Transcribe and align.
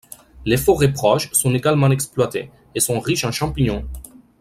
Les 0.45 0.57
forêts 0.57 0.91
proches 0.91 1.29
sont 1.31 1.53
également 1.53 1.91
exploitées, 1.91 2.49
et 2.73 2.79
sont 2.79 2.99
riches 2.99 3.23
en 3.25 3.31
champignons. 3.31 3.87